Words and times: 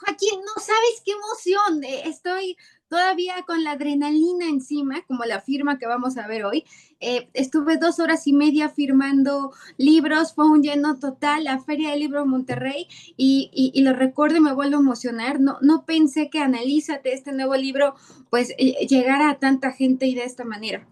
Joaquín, 0.00 0.40
no 0.40 0.62
sabes 0.62 1.02
qué 1.04 1.12
emoción. 1.12 1.84
Eh, 1.84 2.08
estoy 2.08 2.56
todavía 2.88 3.34
con 3.46 3.62
la 3.62 3.72
adrenalina 3.72 4.46
encima, 4.46 5.02
como 5.06 5.24
la 5.24 5.40
firma 5.40 5.78
que 5.78 5.86
vamos 5.86 6.16
a 6.16 6.26
ver 6.26 6.44
hoy. 6.44 6.64
Eh, 7.00 7.28
estuve 7.34 7.76
dos 7.76 8.00
horas 8.00 8.26
y 8.26 8.32
media 8.32 8.68
firmando 8.68 9.52
libros, 9.76 10.34
fue 10.34 10.48
un 10.50 10.62
lleno 10.62 10.98
total, 10.98 11.44
la 11.44 11.60
Feria 11.60 11.90
del 11.90 12.00
Libro 12.00 12.26
Monterrey, 12.26 12.88
y, 13.16 13.72
lo 13.82 13.92
recuerdo 13.92 14.38
y 14.38 14.40
me 14.40 14.54
vuelvo 14.54 14.76
a 14.76 14.80
emocionar. 14.80 15.38
No, 15.40 15.58
no 15.60 15.84
pensé 15.84 16.30
que 16.30 16.40
Analízate, 16.40 17.12
este 17.12 17.32
nuevo 17.32 17.54
libro, 17.56 17.94
pues 18.30 18.54
eh, 18.58 18.86
llegara 18.86 19.30
a 19.30 19.38
tanta 19.38 19.72
gente 19.72 20.06
y 20.06 20.14
de 20.14 20.24
esta 20.24 20.44
manera. 20.44 20.88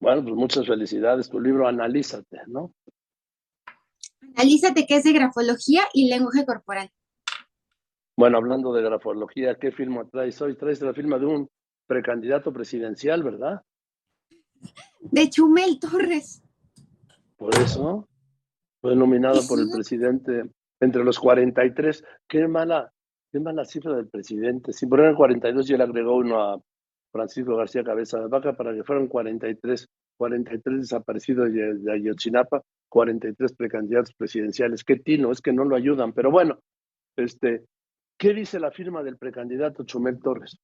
Bueno, 0.00 0.22
pues 0.22 0.34
muchas 0.34 0.66
felicidades. 0.66 1.28
Tu 1.28 1.40
libro 1.40 1.68
Analízate, 1.68 2.38
¿no? 2.48 2.74
Analízate, 4.34 4.86
que 4.86 4.96
es 4.96 5.04
de 5.04 5.12
grafología 5.12 5.82
y 5.92 6.08
lenguaje 6.08 6.44
corporal. 6.44 6.90
Bueno, 8.20 8.36
hablando 8.36 8.74
de 8.74 8.82
grafología, 8.82 9.54
¿qué 9.54 9.72
firma 9.72 10.04
traes 10.04 10.42
hoy? 10.42 10.54
Traes 10.54 10.82
la 10.82 10.92
firma 10.92 11.18
de 11.18 11.24
un 11.24 11.48
precandidato 11.86 12.52
presidencial, 12.52 13.22
¿verdad? 13.22 13.62
De 15.00 15.30
Chumel 15.30 15.80
Torres. 15.80 16.42
Por 17.38 17.54
eso 17.54 18.06
fue 18.82 18.94
nominado 18.94 19.40
por 19.48 19.58
el 19.58 19.70
presidente 19.72 20.42
entre 20.80 21.02
los 21.02 21.18
43. 21.18 22.04
Qué 22.28 22.46
mala, 22.46 22.92
qué 23.32 23.40
mala 23.40 23.64
cifra 23.64 23.96
del 23.96 24.08
presidente. 24.08 24.74
Si 24.74 24.84
por 24.84 25.16
42 25.16 25.70
y 25.70 25.72
él 25.72 25.80
agregó 25.80 26.16
uno 26.16 26.42
a 26.42 26.60
Francisco 27.10 27.56
García 27.56 27.82
Cabeza 27.82 28.20
de 28.20 28.28
Vaca 28.28 28.52
para 28.52 28.74
que 28.74 28.84
fueran 28.84 29.06
43, 29.06 29.88
43 30.18 30.80
desaparecidos 30.80 31.50
de 31.50 31.90
Ayotzinapa, 31.90 32.60
43 32.90 33.54
precandidatos 33.54 34.12
presidenciales. 34.12 34.84
Qué 34.84 34.96
tino, 34.96 35.32
es 35.32 35.40
que 35.40 35.54
no 35.54 35.64
lo 35.64 35.74
ayudan. 35.74 36.12
Pero 36.12 36.30
bueno, 36.30 36.58
este, 37.16 37.64
¿qué 38.20 38.34
dice 38.34 38.60
la 38.60 38.70
firma 38.70 39.02
del 39.02 39.16
precandidato 39.16 39.84
Chumel 39.84 40.20
Torres? 40.20 40.60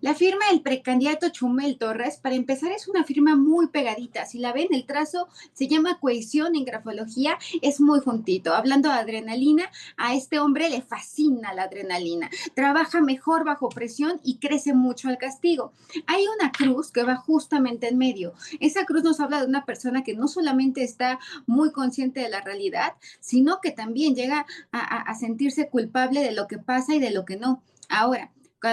La 0.00 0.14
firma 0.14 0.46
del 0.50 0.62
precandidato 0.62 1.28
Chumel 1.28 1.76
Torres, 1.76 2.16
para 2.16 2.34
empezar, 2.34 2.72
es 2.72 2.88
una 2.88 3.04
firma 3.04 3.36
muy 3.36 3.68
pegadita. 3.68 4.24
Si 4.24 4.38
la 4.38 4.52
ven, 4.52 4.68
el 4.70 4.86
trazo 4.86 5.28
se 5.52 5.68
llama 5.68 5.98
cohesión 6.00 6.56
en 6.56 6.64
grafología, 6.64 7.38
es 7.60 7.80
muy 7.80 8.00
juntito. 8.00 8.54
Hablando 8.54 8.88
de 8.88 8.94
adrenalina, 8.94 9.70
a 9.98 10.14
este 10.14 10.38
hombre 10.38 10.70
le 10.70 10.80
fascina 10.80 11.52
la 11.52 11.64
adrenalina. 11.64 12.30
Trabaja 12.54 13.02
mejor 13.02 13.44
bajo 13.44 13.68
presión 13.68 14.20
y 14.24 14.38
crece 14.38 14.72
mucho 14.72 15.08
al 15.08 15.18
castigo. 15.18 15.72
Hay 16.06 16.24
una 16.26 16.50
cruz 16.50 16.90
que 16.90 17.02
va 17.02 17.16
justamente 17.16 17.88
en 17.88 17.98
medio. 17.98 18.32
Esa 18.58 18.86
cruz 18.86 19.02
nos 19.02 19.20
habla 19.20 19.40
de 19.40 19.46
una 19.46 19.66
persona 19.66 20.02
que 20.02 20.14
no 20.14 20.28
solamente 20.28 20.82
está 20.82 21.18
muy 21.46 21.72
consciente 21.72 22.20
de 22.20 22.30
la 22.30 22.40
realidad, 22.40 22.94
sino 23.20 23.60
que 23.60 23.70
también 23.70 24.14
llega 24.14 24.46
a, 24.72 25.02
a 25.02 25.14
sentirse 25.14 25.68
culpable 25.68 26.22
de 26.22 26.32
lo 26.32 26.46
que 26.46 26.58
pasa 26.58 26.94
y 26.94 27.00
de 27.00 27.10
lo 27.10 27.26
que 27.26 27.36
no. 27.36 27.62
Ahora, 27.88 28.30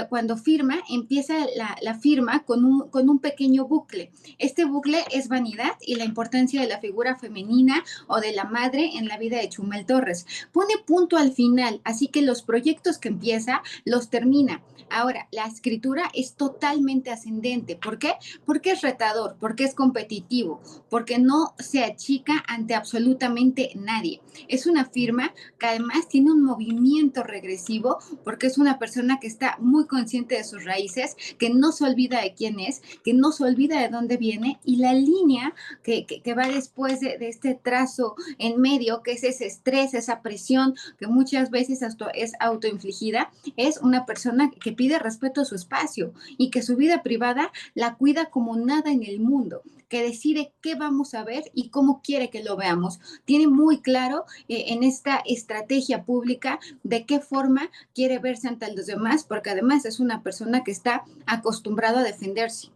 cuando 0.09 0.37
firma, 0.37 0.83
empieza 0.89 1.33
la, 1.81 1.95
firma 1.95 2.43
con 2.43 2.65
un, 2.65 2.89
con 2.89 3.09
un, 3.09 3.19
pequeño 3.19 3.65
bucle. 3.65 4.11
Este 4.37 4.65
bucle 4.65 5.03
es 5.11 5.27
vanidad 5.27 5.73
y 5.81 5.95
la 5.95 6.03
importancia 6.03 6.61
de 6.61 6.67
la 6.67 6.79
figura 6.79 7.17
femenina 7.17 7.83
o 8.07 8.19
de 8.19 8.33
la 8.33 8.43
madre 8.43 8.91
en 8.95 9.07
la 9.07 9.17
vida 9.17 9.37
de 9.37 9.49
Chumel 9.49 9.85
Torres. 9.85 10.25
Pone 10.51 10.73
punto 10.85 11.17
al 11.17 11.31
final, 11.31 11.81
así 11.83 12.07
que 12.07 12.21
los 12.21 12.41
proyectos 12.41 12.97
que 12.97 13.09
empieza 13.09 13.61
los 13.85 14.09
termina. 14.09 14.61
Ahora, 14.89 15.27
la 15.31 15.45
escritura 15.45 16.09
es 16.13 16.35
totalmente 16.35 17.11
ascendente. 17.11 17.75
¿Por 17.75 17.99
qué? 17.99 18.13
Porque 18.45 18.71
es 18.71 18.81
retador, 18.81 19.35
porque 19.39 19.65
es 19.65 19.75
competitivo, 19.75 20.61
porque 20.89 21.19
no 21.19 21.53
se 21.59 21.83
achica 21.83 22.43
ante 22.47 22.73
absolutamente 22.73 23.71
nadie. 23.75 24.21
Es 24.47 24.65
una 24.65 24.85
firma 24.85 25.33
que 25.59 25.65
además 25.65 26.07
tiene 26.07 26.31
un 26.31 26.43
movimiento 26.43 27.23
regresivo 27.23 27.97
porque 28.23 28.47
es 28.47 28.57
una 28.57 28.79
persona 28.79 29.19
que 29.19 29.27
está 29.27 29.57
muy 29.59 29.76
consciente 29.85 30.35
de 30.35 30.43
sus 30.43 30.63
raíces, 30.63 31.15
que 31.37 31.49
no 31.49 31.71
se 31.71 31.85
olvida 31.85 32.21
de 32.21 32.33
quién 32.33 32.59
es, 32.59 32.81
que 33.03 33.13
no 33.13 33.31
se 33.31 33.43
olvida 33.43 33.79
de 33.81 33.89
dónde 33.89 34.17
viene 34.17 34.59
y 34.63 34.77
la 34.77 34.93
línea 34.93 35.53
que, 35.83 36.05
va 36.37 36.47
después 36.47 36.99
de, 36.99 37.17
este 37.21 37.55
trazo 37.55 38.15
en 38.37 38.59
medio, 38.59 39.03
que 39.03 39.11
es 39.11 39.23
ese 39.23 39.45
estrés, 39.45 39.93
esa 39.93 40.21
presión 40.21 40.75
que 40.97 41.07
muchas 41.07 41.49
veces 41.51 41.81
es 42.13 42.31
autoinfligida, 42.39 43.31
es 43.55 43.79
una 43.81 44.05
persona 44.05 44.51
que 44.51 44.71
pide 44.71 44.99
respeto 44.99 45.41
a 45.41 45.45
su 45.45 45.55
espacio 45.55 46.13
y 46.37 46.49
que 46.49 46.61
su 46.61 46.75
vida 46.75 47.03
privada 47.03 47.51
la 47.73 47.95
cuida 47.95 48.29
como 48.29 48.55
nada 48.55 48.91
en 48.91 49.03
el 49.03 49.19
mundo 49.19 49.61
que 49.89 50.03
decide 50.03 50.53
qué 50.61 50.75
vamos 50.75 51.13
a 51.13 51.23
ver 51.23 51.49
y 51.53 51.69
cómo 51.69 52.01
quiere 52.01 52.29
que 52.29 52.43
lo 52.43 52.55
veamos. 52.55 52.99
Tiene 53.25 53.47
muy 53.47 53.81
claro 53.81 54.25
eh, 54.47 54.65
en 54.67 54.83
esta 54.83 55.21
estrategia 55.25 56.03
pública 56.03 56.59
de 56.83 57.05
qué 57.05 57.19
forma 57.19 57.69
quiere 57.93 58.19
verse 58.19 58.47
ante 58.47 58.73
los 58.73 58.85
demás, 58.85 59.23
porque 59.23 59.51
además 59.51 59.66
es 59.75 59.99
una 59.99 60.23
persona 60.23 60.63
que 60.63 60.71
está 60.71 61.03
acostumbrado 61.25 61.99
a 61.99 62.03
defenderse. 62.03 62.69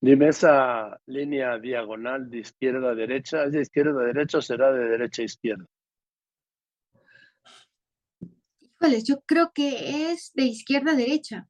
Dime, 0.00 0.28
esa 0.28 1.00
línea 1.06 1.58
diagonal 1.58 2.28
de 2.28 2.38
izquierda 2.38 2.90
a 2.90 2.94
derecha, 2.94 3.44
¿es 3.44 3.52
de 3.52 3.62
izquierda 3.62 4.02
a 4.02 4.06
derecha 4.06 4.38
o 4.38 4.42
será 4.42 4.72
de 4.72 4.84
derecha 4.88 5.22
a 5.22 5.24
izquierda? 5.24 5.66
Híjoles, 8.60 9.04
yo 9.04 9.20
creo 9.20 9.52
que 9.52 10.10
es 10.10 10.32
de 10.34 10.42
izquierda 10.44 10.92
a 10.92 10.96
derecha. 10.96 11.48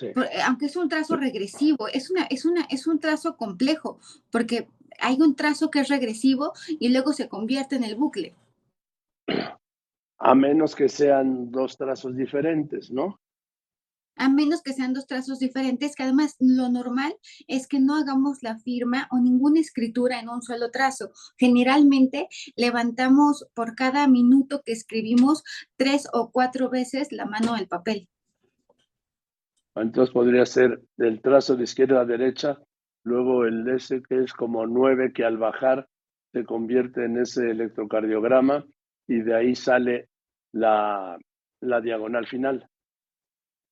Eh, 0.00 0.14
aunque 0.44 0.66
es 0.66 0.76
un 0.76 0.88
trazo 0.88 1.16
regresivo, 1.16 1.88
es, 1.88 2.10
una, 2.10 2.24
es, 2.24 2.44
una, 2.44 2.62
es 2.70 2.86
un 2.86 2.98
trazo 2.98 3.36
complejo, 3.36 4.00
porque 4.30 4.68
hay 4.98 5.20
un 5.20 5.36
trazo 5.36 5.70
que 5.70 5.80
es 5.80 5.88
regresivo 5.88 6.52
y 6.68 6.88
luego 6.88 7.12
se 7.12 7.28
convierte 7.28 7.76
en 7.76 7.84
el 7.84 7.94
bucle. 7.94 8.34
A 10.18 10.34
menos 10.34 10.74
que 10.74 10.88
sean 10.88 11.50
dos 11.50 11.76
trazos 11.76 12.16
diferentes, 12.16 12.90
¿no? 12.90 13.20
A 14.16 14.28
menos 14.28 14.62
que 14.62 14.72
sean 14.72 14.92
dos 14.92 15.06
trazos 15.06 15.38
diferentes, 15.38 15.94
que 15.94 16.02
además 16.02 16.34
lo 16.40 16.68
normal 16.68 17.14
es 17.46 17.68
que 17.68 17.78
no 17.78 17.94
hagamos 17.94 18.42
la 18.42 18.58
firma 18.58 19.06
o 19.12 19.20
ninguna 19.20 19.60
escritura 19.60 20.18
en 20.18 20.28
un 20.28 20.42
solo 20.42 20.72
trazo. 20.72 21.12
Generalmente 21.36 22.26
levantamos 22.56 23.46
por 23.54 23.76
cada 23.76 24.08
minuto 24.08 24.62
que 24.64 24.72
escribimos 24.72 25.44
tres 25.76 26.08
o 26.12 26.32
cuatro 26.32 26.68
veces 26.68 27.12
la 27.12 27.26
mano 27.26 27.54
del 27.54 27.68
papel. 27.68 28.08
Entonces 29.76 30.12
podría 30.12 30.44
ser 30.46 30.82
del 30.96 31.22
trazo 31.22 31.54
de 31.54 31.62
izquierda 31.62 32.00
a 32.00 32.04
derecha, 32.04 32.58
luego 33.04 33.44
el 33.44 33.68
S 33.68 34.02
que 34.08 34.24
es 34.24 34.32
como 34.32 34.66
9 34.66 35.12
que 35.12 35.24
al 35.24 35.36
bajar 35.36 35.88
se 36.32 36.44
convierte 36.44 37.04
en 37.04 37.18
ese 37.18 37.52
electrocardiograma 37.52 38.66
y 39.08 39.22
de 39.22 39.34
ahí 39.34 39.54
sale 39.56 40.08
la, 40.52 41.18
la 41.60 41.80
diagonal 41.80 42.26
final. 42.26 42.68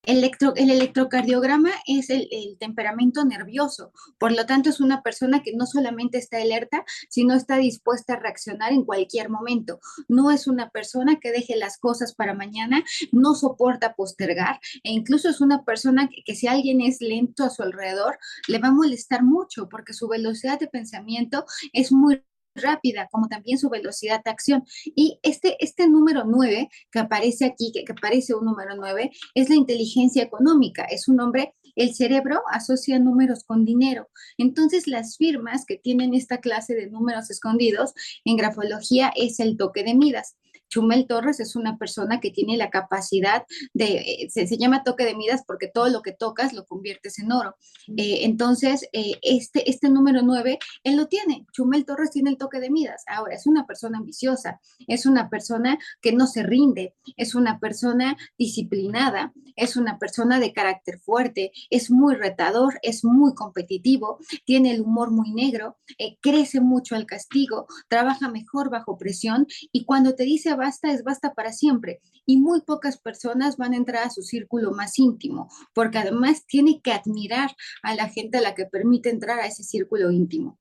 El, 0.07 0.23
electrocardiograma 0.23 1.71
es 1.89 2.11
el, 2.11 2.29
temperamento 2.61 3.25
nervioso, 3.25 3.93
por 4.19 4.31
lo 4.31 4.47
tanto 4.47 4.71
es 4.71 4.81
una 4.81 5.03
persona 5.03 5.43
que 5.43 5.53
no 5.53 5.67
solamente 5.67 6.17
está 6.17 6.41
alerta, 6.41 6.85
sino 7.11 7.35
está 7.35 7.57
dispuesta 7.57 8.15
a 8.15 8.21
reaccionar 8.21 8.73
en 8.73 8.85
cualquier 8.85 9.31
momento. 9.31 9.81
No 10.07 10.31
es 10.31 10.47
una 10.47 10.71
persona 10.71 11.19
que 11.21 11.33
deje 11.33 11.57
las 11.57 11.79
cosas 11.79 12.15
para 12.15 12.35
mañana, 12.35 12.85
no 13.11 13.35
soporta 13.35 13.95
postergar 13.95 14.61
e 14.85 14.93
incluso 14.93 15.29
es 15.29 15.41
una 15.41 15.65
persona 15.65 16.09
que, 16.09 16.23
que 16.25 16.37
si 16.37 16.47
alguien 16.47 16.81
es 16.81 17.01
lento 17.01 17.43
a 17.43 17.51
su 17.51 17.65
alrededor, 17.65 18.17
le 18.47 18.61
va 18.61 18.69
a 18.69 18.73
molestar 18.73 19.25
mucho 19.25 19.69
porque 19.69 19.93
su 19.93 20.07
velocidad 20.07 20.61
de 20.61 20.69
pensamiento 20.69 21.45
es 21.73 21.91
muy 21.91 22.23
rápida, 22.57 23.09
como 23.11 23.29
también 23.29 23.59
su 23.59 23.69
velocidad 23.69 24.23
de 24.25 24.31
acción. 24.31 24.65
Y 24.85 25.19
este, 25.23 25.57
este 25.65 25.89
número 25.89 26.25
9 26.27 26.69
que 26.91 26.99
aparece 26.99 27.45
aquí, 27.45 27.73
que, 27.73 27.85
aparece 27.91 28.35
un 28.35 28.45
número 28.45 28.77
9, 28.77 29.11
es 29.35 29.49
la 29.49 29.57
inteligencia 29.57 30.23
económica. 30.23 30.85
Es 30.85 31.09
un 31.09 31.17
nombre, 31.17 31.55
el 31.75 31.95
cerebro 31.95 32.43
asocia 32.51 32.99
números 32.99 33.45
con 33.45 33.65
dinero. 33.65 34.09
Entonces, 34.39 34.87
las 34.87 35.17
firmas 35.17 35.65
que 35.67 35.77
tienen 35.77 36.15
esta 36.15 36.39
clase 36.39 36.75
de 36.75 36.89
números 36.91 37.31
escondidos 37.31 37.93
en 38.25 38.37
grafología 38.37 39.13
es 39.15 39.41
el 39.41 39.57
toque 39.57 39.85
de 39.85 39.95
Midas. 39.95 40.37
Chumel 40.69 41.07
Torres 41.07 41.41
es 41.41 41.57
una 41.57 41.79
persona 41.79 42.21
que 42.21 42.31
tiene 42.31 42.57
la 42.57 42.71
capacidad 42.71 43.45
de, 43.73 43.97
eh, 43.97 44.27
se, 44.31 44.47
llama 44.59 44.83
toque 44.83 45.05
de 45.05 45.15
Midas 45.15 45.43
porque 45.47 45.69
todo 45.69 45.89
lo 45.89 46.03
que 46.03 46.13
tocas 46.13 46.53
lo 46.53 46.67
conviertes 46.67 47.19
en 47.19 47.33
oro. 47.33 47.57
Eh, 47.97 48.21
entonces, 48.23 48.89
eh, 48.93 49.19
este, 49.23 49.71
este 49.71 49.89
número 49.89 50.23
9, 50.23 50.59
él 50.85 50.97
lo 50.97 51.07
tiene. 51.07 51.47
Chumel 51.53 51.85
Torres 51.85 52.11
tiene 52.11 52.31
el 52.31 52.39
toque 52.39 52.61
de 52.61 52.71
Midas. 52.71 53.05
Ahora, 53.07 53.35
es 53.35 53.47
una 53.47 53.67
persona 53.67 53.99
ambiciosa, 53.99 54.61
es 54.87 55.07
una 55.07 55.31
persona 55.31 55.79
que 56.01 56.13
no 56.13 56.27
se 56.27 56.43
rinde, 56.43 56.95
es 57.17 57.35
una 57.35 57.59
persona 57.61 58.17
disciplinada, 58.39 59.33
es 59.55 59.77
una 59.77 59.99
persona 59.99 60.41
de 60.41 60.53
carácter 60.53 60.99
fuerte, 60.99 61.53
es 61.71 61.91
muy 61.91 62.15
retador, 62.15 62.79
es 62.83 63.05
muy 63.05 63.35
competitivo, 63.35 64.19
tiene 64.45 64.73
el 64.73 64.83
humor 64.83 65.11
muy 65.11 65.33
negro, 65.33 65.79
crece 66.21 66.61
mucho 66.61 66.95
al 66.95 67.07
castigo, 67.07 67.67
trabaja 67.89 68.29
mejor 68.29 68.71
bajo 68.71 68.99
presión 68.99 69.47
y 69.73 69.85
cuando 69.85 70.15
te 70.15 70.25
dice 70.25 70.56
basta 70.57 70.91
es 70.93 71.05
basta 71.05 71.35
para 71.35 71.53
siempre 71.53 72.01
y 72.25 72.39
muy 72.39 72.61
pocas 72.63 72.99
personas 72.99 73.57
van 73.57 73.73
a 73.73 73.77
entrar 73.77 74.05
a 74.07 74.11
su 74.11 74.23
círculo 74.23 74.73
más 74.73 74.99
íntimo, 74.99 75.49
porque 75.75 75.99
además 75.99 76.45
tiene 76.47 76.81
que 76.83 76.93
admirar 76.93 77.51
a 77.83 77.95
la 77.95 78.09
gente 78.09 78.39
a 78.39 78.41
la 78.41 78.55
que 78.55 78.67
permite 78.67 79.11
entrar 79.11 79.39
a 79.39 79.47
ese 79.47 79.63
círculo 79.63 80.11
íntimo. 80.11 80.59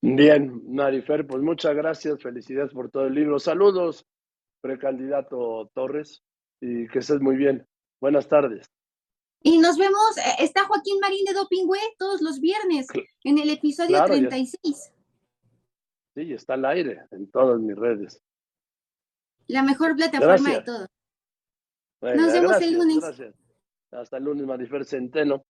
Bien, 0.00 0.62
Marifer, 0.74 1.26
pues 1.26 1.42
muchas 1.42 1.76
gracias, 1.76 2.20
felicidades 2.20 2.72
por 2.72 2.90
todo 2.90 3.06
el 3.06 3.14
libro. 3.14 3.38
Saludos 3.38 4.04
precandidato 4.60 5.70
Torres 5.74 6.22
y 6.60 6.88
que 6.88 6.98
estés 7.00 7.20
muy 7.20 7.36
bien. 7.36 7.66
Buenas 8.00 8.28
tardes. 8.28 8.66
Y 9.44 9.58
nos 9.58 9.76
vemos, 9.76 10.16
eh, 10.18 10.22
está 10.44 10.64
Joaquín 10.66 10.98
Marín 11.00 11.24
de 11.24 11.32
Dopingüe 11.34 11.78
todos 11.98 12.20
los 12.20 12.40
viernes 12.40 12.86
en 13.24 13.38
el 13.38 13.50
episodio 13.50 13.88
Claro, 13.96 14.14
ya- 14.14 14.28
36. 14.28 14.92
Sí, 16.14 16.32
está 16.32 16.54
al 16.54 16.64
aire 16.66 17.02
en 17.10 17.30
todas 17.30 17.58
mis 17.60 17.74
redes. 17.76 18.20
La 19.48 19.62
mejor 19.62 19.96
plataforma 19.96 20.34
Gracias. 20.34 20.56
de 20.58 20.62
todo. 20.64 20.86
Venga, 22.00 22.16
Nos 22.16 22.32
vemos 22.32 22.60
el 22.60 22.74
lunes. 22.74 23.00
gracias. 23.00 23.34
Hasta 23.92 24.16
el 24.16 24.24
lunes, 24.24 24.46
Marifer 24.46 24.84
Centeno. 24.84 25.40